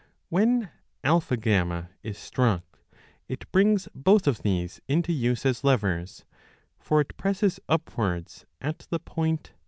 [0.29, 0.71] When
[1.03, 1.31] AT
[2.01, 2.79] is struck
[3.27, 6.25] it brings both of these into use as levers;
[6.79, 9.59] for it presses upwards at the point B.